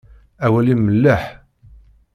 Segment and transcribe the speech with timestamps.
[0.45, 1.23] Awal-im melleḥ.